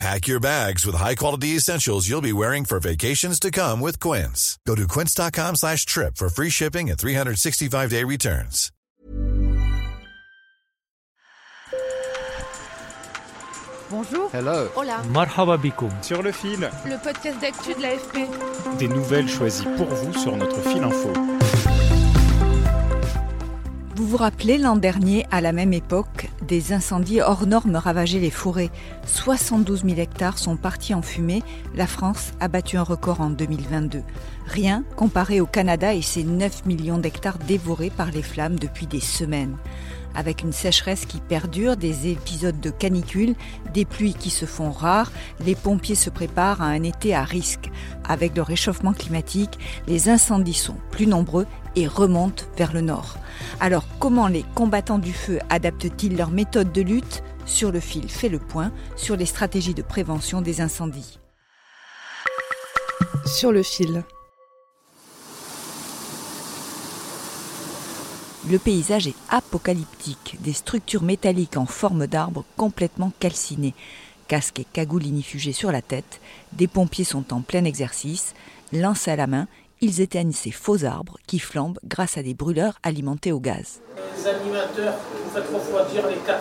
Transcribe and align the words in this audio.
Pack 0.00 0.26
your 0.26 0.40
bags 0.40 0.84
with 0.84 0.96
high-quality 0.96 1.48
essentials 1.56 2.08
you'll 2.08 2.20
be 2.20 2.32
wearing 2.32 2.64
for 2.64 2.80
vacations 2.80 3.38
to 3.40 3.50
come 3.50 3.80
with 3.80 4.00
Quince. 4.00 4.58
Go 4.66 4.74
to 4.74 4.88
quince.com 4.88 5.54
slash 5.56 5.86
trip 5.86 6.16
for 6.16 6.28
free 6.28 6.50
shipping 6.50 6.90
and 6.90 6.98
365-day 6.98 8.02
returns. 8.04 8.70
Bonjour. 13.90 14.28
Hello. 14.32 14.68
Hola. 14.74 15.02
Marhaba 15.12 15.56
bikoum. 15.56 15.90
Sur 16.02 16.22
le 16.22 16.32
fil, 16.32 16.68
Le 16.86 16.96
podcast 17.02 17.38
d'actu 17.40 17.74
de 17.74 17.82
l'AFP. 17.82 18.78
des 18.78 18.88
nouvelles 18.88 19.28
choisies 19.28 19.66
pour 19.76 19.86
vous 19.86 20.12
sur 20.18 20.36
notre 20.36 20.60
fil 20.62 20.82
info. 20.82 21.12
Vous 24.04 24.10
vous 24.10 24.16
rappelez 24.18 24.58
l'an 24.58 24.76
dernier, 24.76 25.24
à 25.30 25.40
la 25.40 25.52
même 25.52 25.72
époque, 25.72 26.28
des 26.46 26.74
incendies 26.74 27.22
hors 27.22 27.46
normes 27.46 27.76
ravageaient 27.76 28.18
les 28.18 28.28
forêts. 28.30 28.68
72 29.06 29.82
000 29.82 29.98
hectares 29.98 30.36
sont 30.36 30.58
partis 30.58 30.92
en 30.92 31.00
fumée. 31.00 31.42
La 31.74 31.86
France 31.86 32.32
a 32.38 32.48
battu 32.48 32.76
un 32.76 32.82
record 32.82 33.22
en 33.22 33.30
2022. 33.30 34.02
Rien 34.46 34.84
comparé 34.96 35.40
au 35.40 35.46
Canada 35.46 35.94
et 35.94 36.02
ses 36.02 36.22
9 36.22 36.66
millions 36.66 36.98
d'hectares 36.98 37.38
dévorés 37.38 37.88
par 37.88 38.10
les 38.10 38.20
flammes 38.20 38.58
depuis 38.58 38.86
des 38.86 39.00
semaines. 39.00 39.56
Avec 40.14 40.42
une 40.42 40.52
sécheresse 40.52 41.06
qui 41.06 41.20
perdure, 41.20 41.78
des 41.78 42.08
épisodes 42.08 42.60
de 42.60 42.68
canicule, 42.68 43.34
des 43.72 43.86
pluies 43.86 44.12
qui 44.12 44.28
se 44.28 44.44
font 44.44 44.70
rares, 44.70 45.12
les 45.46 45.54
pompiers 45.54 45.94
se 45.94 46.10
préparent 46.10 46.60
à 46.60 46.66
un 46.66 46.82
été 46.82 47.14
à 47.14 47.24
risque. 47.24 47.70
Avec 48.06 48.36
le 48.36 48.42
réchauffement 48.42 48.92
climatique, 48.92 49.58
les 49.88 50.10
incendies 50.10 50.52
sont 50.52 50.76
plus 50.90 51.06
nombreux 51.06 51.46
et 51.76 51.86
remontent 51.86 52.44
vers 52.56 52.72
le 52.72 52.80
nord. 52.80 53.16
Alors 53.60 53.84
comment 53.98 54.28
les 54.28 54.44
combattants 54.54 54.98
du 54.98 55.12
feu 55.12 55.38
adaptent-ils 55.50 56.16
leur 56.16 56.30
méthode 56.30 56.72
de 56.72 56.82
lutte? 56.82 57.22
Sur 57.46 57.72
le 57.72 57.80
fil 57.80 58.08
fait 58.08 58.30
le 58.30 58.38
point 58.38 58.72
sur 58.96 59.16
les 59.16 59.26
stratégies 59.26 59.74
de 59.74 59.82
prévention 59.82 60.40
des 60.40 60.60
incendies. 60.60 61.18
Sur 63.26 63.52
le 63.52 63.62
fil. 63.62 64.02
Le 68.50 68.58
paysage 68.58 69.06
est 69.06 69.16
apocalyptique, 69.30 70.36
des 70.40 70.52
structures 70.52 71.02
métalliques 71.02 71.56
en 71.56 71.64
forme 71.64 72.06
d'arbre 72.06 72.44
complètement 72.58 73.10
calcinées. 73.18 73.74
Casque 74.28 74.60
et 74.60 74.66
cagoule 74.70 75.06
inifugés 75.06 75.52
sur 75.52 75.72
la 75.72 75.80
tête, 75.80 76.20
des 76.52 76.66
pompiers 76.66 77.04
sont 77.04 77.32
en 77.32 77.40
plein 77.40 77.64
exercice, 77.64 78.34
lance 78.72 79.08
à 79.08 79.16
la 79.16 79.26
main, 79.26 79.48
ils 79.80 80.00
éteignent 80.00 80.32
ces 80.32 80.50
faux 80.50 80.84
arbres 80.84 81.16
qui 81.26 81.38
flambent 81.38 81.78
grâce 81.84 82.16
à 82.16 82.22
des 82.22 82.34
brûleurs 82.34 82.78
alimentés 82.82 83.32
au 83.32 83.40
gaz. 83.40 83.80
Les 84.16 84.26
animateurs, 84.26 84.94
vous 85.24 85.30
faites 85.30 85.48
refroidir 85.52 86.08
les 86.08 86.16
4, 86.16 86.40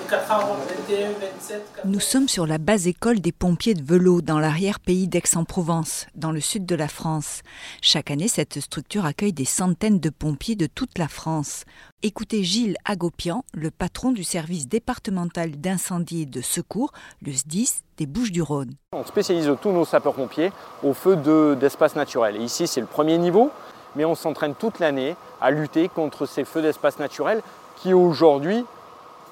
les 0.00 0.10
quatre 0.10 0.30
arbres, 0.30 0.56
21, 0.88 1.10
27. 1.12 1.64
Nous 1.84 2.00
sommes 2.00 2.28
sur 2.28 2.46
la 2.46 2.58
base 2.58 2.86
école 2.86 3.20
des 3.20 3.32
pompiers 3.32 3.74
de 3.74 3.82
Velot, 3.82 4.20
dans 4.20 4.38
l'arrière-pays 4.38 5.08
d'Aix-en-Provence, 5.08 6.06
dans 6.14 6.30
le 6.30 6.40
sud 6.40 6.66
de 6.66 6.74
la 6.74 6.88
France. 6.88 7.42
Chaque 7.82 8.10
année, 8.10 8.28
cette 8.28 8.60
structure 8.60 9.04
accueille 9.04 9.32
des 9.32 9.44
centaines 9.44 10.00
de 10.00 10.10
pompiers 10.10 10.56
de 10.56 10.66
toute 10.66 10.98
la 10.98 11.08
France. 11.08 11.64
Écoutez 12.06 12.42
Gilles 12.44 12.76
Agopian, 12.84 13.44
le 13.54 13.70
patron 13.70 14.12
du 14.12 14.24
service 14.24 14.68
départemental 14.68 15.52
d'incendie 15.52 16.20
et 16.20 16.26
de 16.26 16.42
secours, 16.42 16.92
le 17.22 17.32
SDIS 17.32 17.80
des 17.96 18.04
Bouches-du-Rhône. 18.04 18.74
On 18.92 19.06
spécialise 19.06 19.50
tous 19.62 19.72
nos 19.72 19.86
sapeurs-pompiers 19.86 20.52
au 20.82 20.92
feu 20.92 21.16
de- 21.16 21.56
d'espace 21.58 21.96
naturel. 21.96 22.42
Ici, 22.42 22.66
c'est 22.66 22.82
le 22.82 22.86
premier 22.86 23.16
niveau, 23.16 23.50
mais 23.96 24.04
on 24.04 24.14
s'entraîne 24.14 24.54
toute 24.54 24.80
l'année 24.80 25.16
à 25.40 25.50
lutter 25.50 25.88
contre 25.88 26.26
ces 26.26 26.44
feux 26.44 26.60
d'espace 26.60 26.98
naturel 26.98 27.40
qui 27.76 27.94
aujourd'hui, 27.94 28.66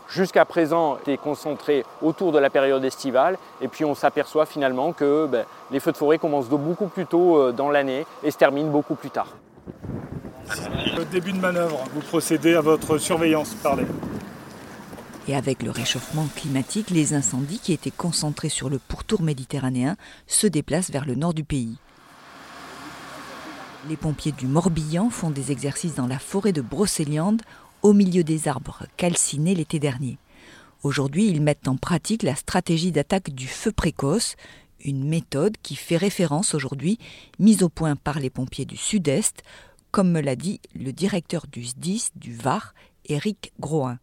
jusqu'à 0.08 0.46
présent, 0.46 0.96
étaient 0.96 1.18
concentrés 1.18 1.84
autour 2.00 2.32
de 2.32 2.38
la 2.38 2.48
période 2.48 2.82
estivale. 2.86 3.36
Et 3.60 3.68
puis 3.68 3.84
on 3.84 3.94
s'aperçoit 3.94 4.46
finalement 4.46 4.94
que 4.94 5.26
ben, 5.26 5.44
les 5.70 5.78
feux 5.78 5.92
de 5.92 5.98
forêt 5.98 6.16
commencent 6.16 6.48
de 6.48 6.56
beaucoup 6.56 6.86
plus 6.86 7.04
tôt 7.04 7.36
euh, 7.36 7.52
dans 7.52 7.68
l'année 7.68 8.06
et 8.22 8.30
se 8.30 8.38
terminent 8.38 8.70
beaucoup 8.70 8.94
plus 8.94 9.10
tard. 9.10 9.28
Début 11.10 11.32
de 11.32 11.38
manœuvre, 11.40 11.84
vous 11.92 12.00
procédez 12.00 12.54
à 12.54 12.62
votre 12.62 12.96
surveillance. 12.96 13.54
Parlez. 13.62 13.84
Et 15.28 15.36
avec 15.36 15.62
le 15.62 15.70
réchauffement 15.70 16.26
climatique, 16.34 16.90
les 16.90 17.12
incendies 17.12 17.58
qui 17.58 17.72
étaient 17.72 17.90
concentrés 17.90 18.48
sur 18.48 18.70
le 18.70 18.78
pourtour 18.78 19.20
méditerranéen 19.20 19.96
se 20.26 20.46
déplacent 20.46 20.90
vers 20.90 21.04
le 21.04 21.14
nord 21.14 21.34
du 21.34 21.44
pays. 21.44 21.76
Les 23.88 23.96
pompiers 23.96 24.32
du 24.32 24.46
Morbihan 24.46 25.10
font 25.10 25.30
des 25.30 25.52
exercices 25.52 25.96
dans 25.96 26.06
la 26.06 26.18
forêt 26.18 26.52
de 26.52 26.62
Brocéliande, 26.62 27.42
au 27.82 27.92
milieu 27.92 28.24
des 28.24 28.48
arbres 28.48 28.84
calcinés 28.96 29.54
l'été 29.54 29.78
dernier. 29.78 30.18
Aujourd'hui, 30.82 31.26
ils 31.26 31.42
mettent 31.42 31.68
en 31.68 31.76
pratique 31.76 32.22
la 32.22 32.36
stratégie 32.36 32.92
d'attaque 32.92 33.30
du 33.30 33.48
feu 33.48 33.72
précoce, 33.72 34.36
une 34.84 35.06
méthode 35.06 35.56
qui 35.62 35.76
fait 35.76 35.96
référence 35.96 36.54
aujourd'hui, 36.54 36.98
mise 37.38 37.62
au 37.62 37.68
point 37.68 37.96
par 37.96 38.18
les 38.18 38.30
pompiers 38.30 38.64
du 38.64 38.76
Sud-Est, 38.76 39.42
comme 39.92 40.10
me 40.10 40.22
l'a 40.22 40.36
dit 40.36 40.60
le 40.74 40.90
directeur 40.90 41.44
du 41.52 41.64
SDIS 41.64 42.08
du 42.16 42.34
Var, 42.34 42.72
Éric 43.08 43.52
Groin. 43.60 43.98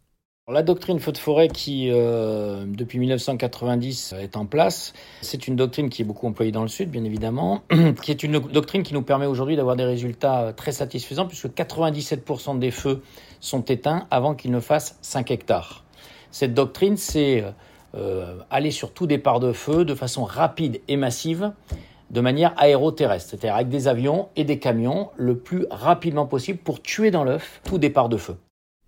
La 0.48 0.62
doctrine 0.62 0.98
feu 0.98 1.12
de 1.12 1.18
forêt 1.18 1.48
qui, 1.48 1.90
euh, 1.90 2.64
depuis 2.66 2.98
1990, 2.98 4.14
est 4.18 4.36
en 4.36 4.46
place, 4.46 4.94
c'est 5.20 5.46
une 5.46 5.54
doctrine 5.54 5.90
qui 5.90 6.02
est 6.02 6.04
beaucoup 6.04 6.26
employée 6.26 6.50
dans 6.50 6.62
le 6.62 6.68
Sud, 6.68 6.90
bien 6.90 7.04
évidemment, 7.04 7.62
qui 8.02 8.10
est 8.10 8.22
une 8.22 8.38
doctrine 8.38 8.82
qui 8.82 8.94
nous 8.94 9.02
permet 9.02 9.26
aujourd'hui 9.26 9.56
d'avoir 9.56 9.76
des 9.76 9.84
résultats 9.84 10.42
euh, 10.42 10.52
très 10.52 10.72
satisfaisants, 10.72 11.26
puisque 11.26 11.48
97% 11.48 12.58
des 12.58 12.70
feux 12.70 13.02
sont 13.40 13.64
éteints 13.64 14.06
avant 14.10 14.34
qu'ils 14.34 14.50
ne 14.50 14.60
fassent 14.60 14.96
5 15.02 15.30
hectares. 15.30 15.84
Cette 16.30 16.54
doctrine, 16.54 16.96
c'est 16.96 17.44
euh, 17.96 18.38
aller 18.50 18.70
sur 18.70 18.92
tout 18.92 19.08
départ 19.08 19.40
de 19.40 19.52
feu 19.52 19.84
de 19.84 19.96
façon 19.96 20.22
rapide 20.22 20.80
et 20.86 20.96
massive, 20.96 21.52
de 22.10 22.20
manière 22.20 22.52
aéroterrestre, 22.56 23.30
c'est-à-dire 23.30 23.54
avec 23.54 23.68
des 23.68 23.88
avions 23.88 24.28
et 24.36 24.44
des 24.44 24.58
camions, 24.58 25.10
le 25.16 25.38
plus 25.38 25.66
rapidement 25.70 26.26
possible 26.26 26.58
pour 26.58 26.82
tuer 26.82 27.10
dans 27.10 27.24
l'œuf 27.24 27.60
tout 27.64 27.78
départ 27.78 28.08
de 28.08 28.16
feu. 28.16 28.36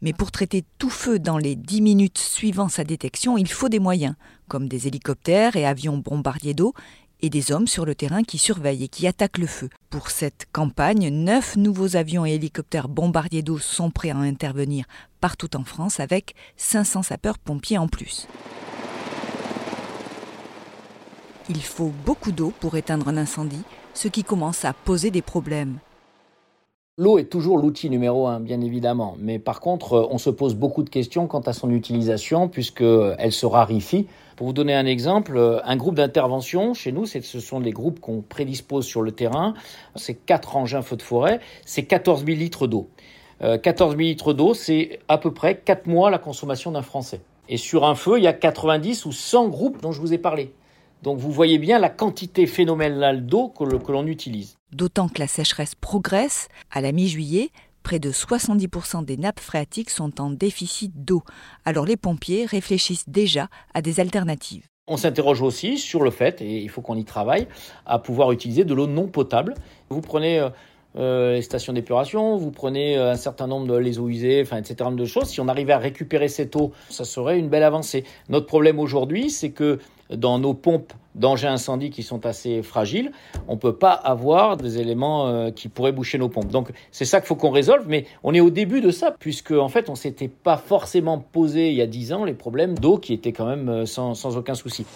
Mais 0.01 0.13
pour 0.13 0.33
traiter 0.33 0.65
tout 0.79 0.91
feu 0.91 1.21
dans 1.21 1.39
les 1.39 1.55
10 1.55 1.81
minutes 1.81 2.19
suivant 2.19 2.69
sa 2.69 2.83
détection, 2.83 3.39
il 3.39 3.49
faut 3.49 3.69
des 3.69 3.79
moyens, 3.79 4.17
comme 4.49 4.69
des 4.69 4.89
hélicoptères 4.89 5.55
et 5.55 5.65
avions 5.65 5.97
bombardiers 5.97 6.55
d'eau, 6.55 6.75
et 7.23 7.31
des 7.31 7.53
hommes 7.53 7.69
sur 7.69 7.87
le 7.87 7.95
terrain 7.95 8.25
qui 8.25 8.37
surveillent 8.37 8.85
et 8.85 8.89
qui 8.89 9.07
attaquent 9.07 9.39
le 9.39 9.47
feu. 9.47 9.71
Pour 9.91 10.11
cette 10.11 10.47
campagne, 10.51 11.09
neuf 11.09 11.57
nouveaux 11.57 11.95
avions 11.95 12.27
et 12.27 12.33
hélicoptères 12.33 12.89
bombardiers 12.89 13.43
d'eau 13.43 13.59
sont 13.59 13.93
prêts 13.93 14.11
à 14.11 14.17
intervenir 14.17 14.87
partout 15.21 15.57
en 15.57 15.63
France 15.63 16.01
avec 16.01 16.35
500 16.57 17.05
sapeurs-pompiers 17.05 17.79
en 17.79 17.87
plus. 17.87 18.27
Il 21.49 21.63
faut 21.63 21.91
beaucoup 22.07 22.31
d'eau 22.31 22.53
pour 22.61 22.77
éteindre 22.77 23.09
un 23.09 23.17
incendie, 23.17 23.63
ce 23.95 24.07
qui 24.07 24.23
commence 24.23 24.65
à 24.65 24.73
poser 24.73 25.11
des 25.11 25.23
problèmes. 25.23 25.79
L'eau 26.99 27.19
est 27.19 27.25
toujours 27.25 27.59
l'outil 27.59 27.91
numéro 27.91 28.29
un, 28.29 28.39
bien 28.39 28.61
évidemment, 28.61 29.17
mais 29.19 29.39
par 29.39 29.61
contre, 29.61 29.95
euh, 29.95 30.07
on 30.11 30.19
se 30.19 30.31
pose 30.31 30.55
beaucoup 30.55 30.83
de 30.83 30.91
questions 30.91 31.27
quant 31.27 31.41
à 31.41 31.53
son 31.53 31.71
utilisation, 31.71 32.49
puisqu'elle 32.49 33.33
se 33.33 33.47
raréfie. 33.47 34.07
Pour 34.37 34.47
vous 34.47 34.53
donner 34.53 34.75
un 34.75 34.87
exemple, 34.87 35.37
euh, 35.37 35.59
un 35.65 35.77
groupe 35.77 35.97
d'intervention 35.97 36.75
chez 36.75 36.93
nous, 36.93 37.07
ce 37.07 37.41
sont 37.41 37.61
des 37.61 37.73
groupes 37.73 37.99
qu'on 37.99 38.21
prédispose 38.21 38.85
sur 38.85 39.03
le 39.03 39.11
terrain. 39.11 39.55
C'est 39.97 40.15
quatre 40.15 40.57
engins 40.57 40.83
feux 40.83 40.97
de 40.97 41.03
forêt, 41.03 41.41
c'est 41.65 41.85
14 41.85 42.25
000 42.25 42.39
litres 42.39 42.67
d'eau. 42.67 42.89
Euh, 43.43 43.59
14 43.59 43.97
000 43.97 44.03
litres 44.03 44.35
d'eau, 44.35 44.55
c'est 44.55 45.01
à 45.09 45.19
peu 45.19 45.33
près 45.33 45.57
4 45.57 45.87
mois 45.87 46.11
la 46.11 46.19
consommation 46.19 46.71
d'un 46.71 46.83
Français. 46.83 47.21
Et 47.49 47.57
sur 47.57 47.85
un 47.85 47.95
feu, 47.95 48.19
il 48.19 48.25
y 48.25 48.29
a 48.29 48.33
90 48.33 49.07
ou 49.07 49.13
100 49.13 49.49
groupes 49.49 49.83
dont 49.83 49.93
je 49.93 50.01
vous 50.01 50.13
ai 50.13 50.19
parlé. 50.19 50.53
Donc 51.03 51.19
vous 51.19 51.33
voyez 51.33 51.59
bien 51.59 51.79
la 51.81 51.91
quantité 51.91 52.47
phénoménale 52.47 53.27
d'eau 53.27 53.49
que 53.49 53.93
l'on 53.93 54.07
utilise. 54.07 54.57
D'autant 54.73 55.09
que 55.09 55.19
la 55.19 55.27
sécheresse 55.27 55.75
progresse, 55.75 56.49
à 56.71 56.81
la 56.81 56.93
mi-juillet, 56.93 57.51
près 57.83 57.99
de 57.99 58.13
70% 58.13 59.05
des 59.05 59.17
nappes 59.17 59.41
phréatiques 59.41 59.91
sont 59.91 60.21
en 60.21 60.31
déficit 60.31 60.93
d'eau. 61.05 61.23
Alors 61.65 61.87
les 61.87 61.97
pompiers 61.97 62.47
réfléchissent 62.47 63.09
déjà 63.09 63.49
à 63.75 63.83
des 63.83 63.99
alternatives. 63.99 64.65
On 64.87 64.97
s'interroge 64.97 65.43
aussi 65.43 65.79
sur 65.79 66.03
le 66.03 66.11
fait, 66.11 66.41
et 66.41 66.59
il 66.59 66.69
faut 66.69 66.83
qu'on 66.83 66.97
y 66.97 67.05
travaille, 67.05 67.47
à 67.87 67.99
pouvoir 67.99 68.33
utiliser 68.33 68.65
de 68.65 68.75
l'eau 68.75 68.87
non 68.87 69.07
potable. 69.07 69.55
Vous 69.91 70.01
prenez 70.01 70.41
euh, 70.41 70.51
euh, 70.97 71.35
les 71.35 71.43
stations 71.43 71.73
d'épuration, 71.73 72.37
vous 72.37 72.51
prenez 72.51 72.99
euh, 72.99 73.13
un 73.13 73.17
certain 73.17 73.47
nombre 73.47 73.67
de 73.67 73.77
les 73.77 73.99
eaux 73.99 74.09
usées, 74.09 74.43
enfin, 74.43 74.59
etc. 74.59 74.91
de 74.93 75.05
choses. 75.05 75.29
Si 75.29 75.41
on 75.41 75.49
arrivait 75.49 75.73
à 75.73 75.79
récupérer 75.79 76.29
cette 76.29 76.55
eau, 76.57 76.73
ça 76.91 77.05
serait 77.05 77.39
une 77.39 77.49
belle 77.49 77.63
avancée. 77.63 78.05
Notre 78.29 78.47
problème 78.47 78.79
aujourd'hui, 78.79 79.31
c'est 79.31 79.51
que 79.51 79.79
dans 80.17 80.39
nos 80.39 80.55
pompes 80.55 80.93
d'engins 81.15 81.53
incendie 81.53 81.91
qui 81.91 82.03
sont 82.03 82.25
assez 82.27 82.63
fragiles, 82.63 83.13
on 83.49 83.55
ne 83.55 83.59
peut 83.59 83.75
pas 83.75 83.93
avoir 83.93 84.57
des 84.57 84.79
éléments 84.79 85.29
euh, 85.29 85.51
qui 85.51 85.69
pourraient 85.69 85.93
boucher 85.93 86.19
nos 86.19 86.29
pompes. 86.29 86.49
Donc 86.49 86.71
c'est 86.91 87.05
ça 87.05 87.21
qu'il 87.21 87.29
faut 87.29 87.37
qu'on 87.37 87.51
résolve, 87.51 87.85
mais 87.87 88.07
on 88.23 88.33
est 88.35 88.41
au 88.41 88.51
début 88.51 88.81
de 88.81 88.91
ça, 88.91 89.15
puisque 89.19 89.53
en 89.53 89.69
fait 89.69 89.91
on 89.91 89.95
s'était 89.95 90.29
pas 90.29 90.57
forcément 90.57 91.19
posé 91.19 91.71
il 91.71 91.77
y 91.77 91.83
a 91.83 91.87
10 91.87 92.13
ans 92.13 92.25
les 92.25 92.35
problèmes 92.35 92.79
d'eau 92.79 92.99
qui 92.99 93.13
étaient 93.13 93.33
quand 93.33 93.47
même 93.47 93.69
euh, 93.69 93.87
sans, 93.87 94.15
sans 94.15 94.37
aucun 94.37 94.55
souci. 94.55 94.87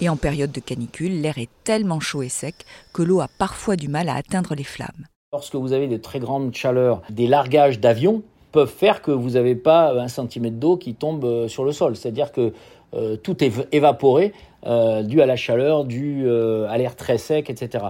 Et 0.00 0.08
en 0.08 0.16
période 0.16 0.52
de 0.52 0.60
canicule, 0.60 1.20
l'air 1.20 1.38
est 1.38 1.50
tellement 1.64 1.98
chaud 1.98 2.22
et 2.22 2.28
sec 2.28 2.54
que 2.92 3.02
l'eau 3.02 3.20
a 3.20 3.28
parfois 3.38 3.74
du 3.74 3.88
mal 3.88 4.08
à 4.08 4.14
atteindre 4.14 4.54
les 4.54 4.64
flammes. 4.64 5.06
Lorsque 5.32 5.56
vous 5.56 5.72
avez 5.72 5.88
de 5.88 5.96
très 5.96 6.20
grandes 6.20 6.54
chaleurs, 6.54 7.02
des 7.10 7.26
largages 7.26 7.80
d'avions 7.80 8.22
peuvent 8.52 8.70
faire 8.70 9.02
que 9.02 9.10
vous 9.10 9.30
n'avez 9.30 9.54
pas 9.54 9.92
un 9.92 10.08
centimètre 10.08 10.56
d'eau 10.56 10.76
qui 10.76 10.94
tombe 10.94 11.24
euh, 11.24 11.48
sur 11.48 11.64
le 11.64 11.72
sol. 11.72 11.96
C'est-à-dire 11.96 12.32
que 12.32 12.52
euh, 12.94 13.16
tout 13.16 13.42
est 13.44 13.52
évaporé 13.72 14.32
euh, 14.66 15.02
dû 15.02 15.20
à 15.22 15.26
la 15.26 15.36
chaleur, 15.36 15.84
dû 15.84 16.24
euh, 16.26 16.68
à 16.68 16.78
l'air 16.78 16.96
très 16.96 17.18
sec, 17.18 17.50
etc. 17.50 17.86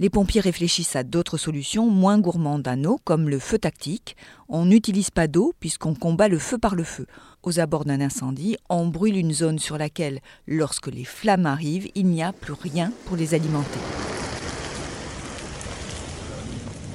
Les 0.00 0.10
pompiers 0.10 0.40
réfléchissent 0.40 0.96
à 0.96 1.04
d'autres 1.04 1.36
solutions 1.36 1.88
moins 1.88 2.18
gourmandes 2.18 2.66
à 2.66 2.74
eau, 2.76 2.98
comme 3.04 3.28
le 3.28 3.38
feu 3.38 3.58
tactique. 3.58 4.16
On 4.48 4.64
n'utilise 4.64 5.10
pas 5.10 5.28
d'eau 5.28 5.54
puisqu'on 5.60 5.94
combat 5.94 6.28
le 6.28 6.38
feu 6.38 6.58
par 6.58 6.74
le 6.74 6.82
feu. 6.82 7.06
Aux 7.44 7.60
abords 7.60 7.84
d'un 7.84 8.00
incendie, 8.00 8.56
on 8.68 8.86
brûle 8.86 9.16
une 9.16 9.32
zone 9.32 9.60
sur 9.60 9.78
laquelle, 9.78 10.18
lorsque 10.48 10.88
les 10.88 11.04
flammes 11.04 11.46
arrivent, 11.46 11.90
il 11.94 12.06
n'y 12.06 12.22
a 12.22 12.32
plus 12.32 12.54
rien 12.54 12.92
pour 13.06 13.16
les 13.16 13.34
alimenter. 13.34 13.80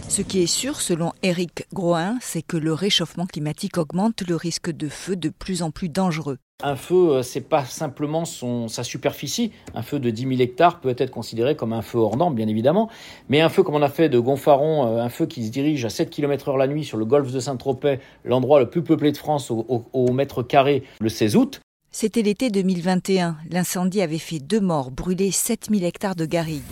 Ce 0.09 0.23
qui 0.23 0.41
est 0.41 0.47
sûr, 0.47 0.81
selon 0.81 1.13
Éric 1.21 1.67
Groin, 1.71 2.17
c'est 2.19 2.41
que 2.41 2.57
le 2.57 2.73
réchauffement 2.73 3.27
climatique 3.27 3.77
augmente 3.77 4.27
le 4.27 4.35
risque 4.35 4.71
de 4.71 4.89
feu 4.89 5.15
de 5.15 5.29
plus 5.29 5.61
en 5.61 5.69
plus 5.69 5.87
dangereux. 5.87 6.39
Un 6.63 6.75
feu, 6.75 7.11
euh, 7.11 7.21
c'est 7.21 7.47
pas 7.47 7.63
simplement 7.63 8.25
son, 8.25 8.67
sa 8.67 8.83
superficie. 8.83 9.51
Un 9.75 9.83
feu 9.83 9.99
de 9.99 10.09
10 10.09 10.23
000 10.23 10.41
hectares 10.41 10.81
peut 10.81 10.95
être 10.97 11.11
considéré 11.11 11.55
comme 11.55 11.73
un 11.73 11.83
feu 11.83 11.99
hors 11.99 12.17
norme, 12.17 12.33
bien 12.33 12.47
évidemment. 12.47 12.89
Mais 13.29 13.39
un 13.39 13.49
feu 13.49 13.61
comme 13.61 13.75
on 13.75 13.83
a 13.83 13.89
fait 13.89 14.09
de 14.09 14.17
Gonfaron, 14.17 14.87
euh, 14.87 14.99
un 14.99 15.09
feu 15.09 15.27
qui 15.27 15.45
se 15.45 15.51
dirige 15.51 15.85
à 15.85 15.89
7 15.89 16.09
km 16.09 16.49
heure 16.49 16.57
la 16.57 16.67
nuit 16.67 16.85
sur 16.85 16.97
le 16.97 17.05
golfe 17.05 17.31
de 17.31 17.39
Saint-Tropez, 17.39 17.99
l'endroit 18.25 18.59
le 18.59 18.67
plus 18.67 18.83
peuplé 18.83 19.11
de 19.11 19.17
France 19.17 19.51
au, 19.51 19.63
au, 19.69 19.85
au 19.93 20.11
mètre 20.11 20.41
carré, 20.41 20.83
le 20.99 21.09
16 21.09 21.35
août. 21.35 21.61
C'était 21.91 22.23
l'été 22.23 22.49
2021. 22.49 23.37
L'incendie 23.51 24.01
avait 24.01 24.17
fait 24.17 24.39
deux 24.39 24.59
morts, 24.59 24.89
brûlé 24.89 25.29
7000 25.29 25.83
hectares 25.83 26.15
de 26.15 26.25
garrigues. 26.25 26.63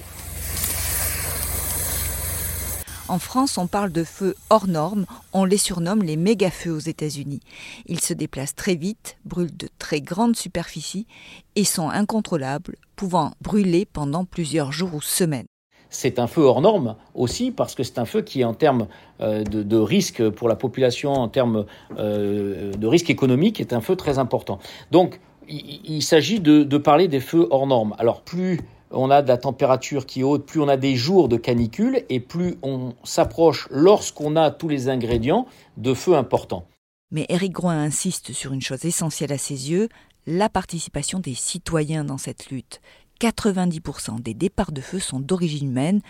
En 3.09 3.19
France, 3.19 3.57
on 3.57 3.67
parle 3.67 3.93
de 3.93 4.03
feux 4.03 4.35
hors 4.49 4.67
normes, 4.67 5.05
on 5.31 5.45
les 5.45 5.57
surnomme 5.57 6.03
les 6.03 6.17
méga-feux 6.17 6.73
aux 6.73 6.79
États-Unis. 6.79 7.39
Ils 7.85 8.01
se 8.01 8.13
déplacent 8.13 8.55
très 8.55 8.75
vite, 8.75 9.17
brûlent 9.23 9.55
de 9.55 9.69
très 9.79 10.01
grandes 10.01 10.35
superficies 10.35 11.07
et 11.55 11.63
sont 11.63 11.89
incontrôlables, 11.89 12.75
pouvant 12.97 13.31
brûler 13.41 13.85
pendant 13.85 14.25
plusieurs 14.25 14.73
jours 14.73 14.93
ou 14.93 15.01
semaines. 15.01 15.45
C'est 15.89 16.19
un 16.19 16.27
feu 16.27 16.41
hors 16.41 16.59
norme 16.59 16.97
aussi 17.13 17.51
parce 17.51 17.75
que 17.75 17.83
c'est 17.83 17.97
un 17.97 18.03
feu 18.03 18.21
qui, 18.21 18.43
en 18.43 18.53
termes 18.53 18.87
euh, 19.21 19.45
de, 19.45 19.77
risque 19.77 20.29
pour 20.29 20.49
la 20.49 20.57
population, 20.57 21.13
en 21.13 21.29
termes 21.29 21.65
euh, 21.97 22.73
de 22.73 22.87
risque 22.87 23.09
économique, 23.09 23.61
est 23.61 23.71
un 23.71 23.79
feu 23.79 23.95
très 23.95 24.19
important. 24.19 24.59
Donc, 24.91 25.21
il, 25.47 25.79
il 25.85 26.01
s'agit 26.01 26.41
de, 26.41 26.63
de 26.63 26.77
parler 26.77 27.07
des 27.07 27.21
feux 27.21 27.47
hors 27.51 27.67
normes. 27.67 27.95
Alors, 27.99 28.21
plus 28.21 28.59
on 28.91 29.09
a 29.09 29.21
de 29.21 29.27
la 29.27 29.37
température 29.37 30.05
qui 30.05 30.21
est 30.21 30.23
haute, 30.23 30.45
plus 30.45 30.61
on 30.61 30.67
a 30.67 30.77
des 30.77 30.95
jours 30.95 31.29
de 31.29 31.37
canicule 31.37 32.03
et 32.09 32.19
plus 32.19 32.57
on 32.61 32.93
s'approche 33.03 33.67
lorsqu'on 33.71 34.35
a 34.35 34.51
tous 34.51 34.67
les 34.67 34.89
ingrédients 34.89 35.47
de 35.77 35.93
feu 35.93 36.15
importants. 36.15 36.67
Mais 37.11 37.25
Éric 37.29 37.53
Groin 37.53 37.77
insiste 37.77 38.33
sur 38.33 38.53
une 38.53 38.61
chose 38.61 38.85
essentielle 38.85 39.31
à 39.31 39.37
ses 39.37 39.71
yeux, 39.71 39.89
la 40.25 40.49
participation 40.49 41.19
des 41.19 41.35
citoyens 41.35 42.03
dans 42.03 42.17
cette 42.17 42.49
lutte. 42.49 42.81
90% 43.21 44.21
des 44.21 44.33
départs 44.33 44.71
de 44.71 44.81
feu 44.81 44.99
sont 44.99 45.19
d'origine 45.19 45.69
humaine, 45.69 46.01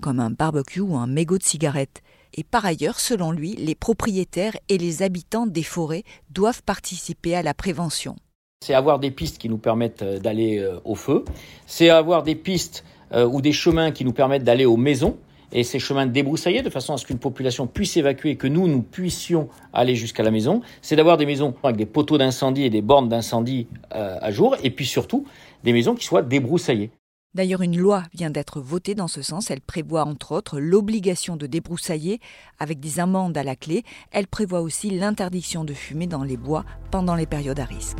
comme 0.00 0.20
un 0.20 0.30
barbecue 0.30 0.80
ou 0.80 0.96
un 0.96 1.06
mégot 1.06 1.38
de 1.38 1.42
cigarette. 1.42 2.02
Et 2.34 2.44
par 2.44 2.64
ailleurs, 2.66 3.00
selon 3.00 3.32
lui, 3.32 3.54
les 3.56 3.74
propriétaires 3.74 4.56
et 4.68 4.78
les 4.78 5.02
habitants 5.02 5.46
des 5.46 5.62
forêts 5.62 6.04
doivent 6.30 6.62
participer 6.62 7.34
à 7.34 7.42
la 7.42 7.54
prévention. 7.54 8.16
C'est 8.62 8.74
avoir 8.74 9.00
des 9.00 9.10
pistes 9.10 9.38
qui 9.38 9.48
nous 9.48 9.58
permettent 9.58 10.02
euh, 10.02 10.18
d'aller 10.18 10.64
au 10.84 10.94
feu. 10.94 11.24
C'est 11.66 11.90
avoir 11.90 12.22
des 12.22 12.34
pistes 12.36 12.84
euh, 13.14 13.26
ou 13.26 13.42
des 13.42 13.52
chemins 13.52 13.90
qui 13.90 14.04
nous 14.04 14.12
permettent 14.12 14.44
d'aller 14.44 14.64
aux 14.64 14.76
maisons 14.76 15.16
et 15.52 15.64
ces 15.64 15.78
chemins 15.78 16.06
débroussaillés 16.06 16.62
de 16.62 16.70
façon 16.70 16.94
à 16.94 16.96
ce 16.96 17.04
qu'une 17.04 17.18
population 17.18 17.66
puisse 17.66 17.96
évacuer 17.98 18.30
et 18.30 18.36
que 18.36 18.46
nous, 18.46 18.68
nous 18.68 18.80
puissions 18.80 19.48
aller 19.74 19.96
jusqu'à 19.96 20.22
la 20.22 20.30
maison. 20.30 20.62
C'est 20.80 20.96
d'avoir 20.96 21.18
des 21.18 21.26
maisons 21.26 21.54
avec 21.62 21.76
des 21.76 21.84
poteaux 21.84 22.16
d'incendie 22.16 22.62
et 22.62 22.70
des 22.70 22.80
bornes 22.80 23.10
d'incendie 23.10 23.66
euh, 23.94 24.16
à 24.20 24.30
jour 24.30 24.56
et 24.62 24.70
puis 24.70 24.86
surtout 24.86 25.26
des 25.62 25.74
maisons 25.74 25.94
qui 25.94 26.06
soient 26.06 26.22
débroussaillées. 26.22 26.90
D'ailleurs, 27.34 27.62
une 27.62 27.78
loi 27.78 28.04
vient 28.14 28.30
d'être 28.30 28.60
votée 28.60 28.94
dans 28.94 29.08
ce 29.08 29.22
sens. 29.22 29.50
Elle 29.50 29.62
prévoit 29.62 30.04
entre 30.04 30.32
autres 30.32 30.58
l'obligation 30.58 31.36
de 31.36 31.46
débroussailler 31.46 32.18
avec 32.58 32.78
des 32.78 33.00
amendes 33.00 33.36
à 33.36 33.42
la 33.42 33.56
clé. 33.56 33.84
Elle 34.10 34.26
prévoit 34.26 34.60
aussi 34.60 34.90
l'interdiction 34.90 35.64
de 35.64 35.72
fumer 35.72 36.06
dans 36.06 36.24
les 36.24 36.36
bois 36.36 36.64
pendant 36.90 37.14
les 37.14 37.26
périodes 37.26 37.60
à 37.60 37.64
risque. 37.64 37.98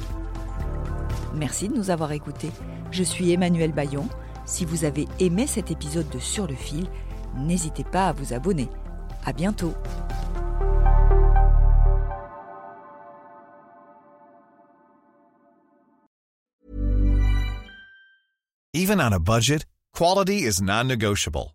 Merci 1.35 1.69
de 1.69 1.75
nous 1.75 1.91
avoir 1.91 2.13
écoutés. 2.13 2.51
Je 2.91 3.03
suis 3.03 3.33
Emmanuel 3.33 3.73
Bayon. 3.73 4.09
Si 4.45 4.65
vous 4.65 4.85
avez 4.85 5.07
aimé 5.19 5.47
cet 5.47 5.71
épisode 5.71 6.09
de 6.11 6.19
Sur 6.19 6.47
le 6.47 6.55
fil, 6.55 6.87
n'hésitez 7.37 7.85
pas 7.85 8.09
à 8.09 8.13
vous 8.13 8.33
abonner. 8.33 8.69
À 9.25 9.33
bientôt. 9.33 9.75
Even 18.75 19.01
on 19.01 19.13
a 19.13 19.19
budget, 19.19 19.67
quality 19.93 20.45
is 20.45 20.63
non-negotiable. 20.63 21.55